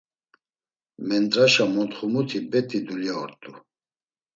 [1.07, 3.51] Mendraşa montxumuti bet̆i dulya ort̆u.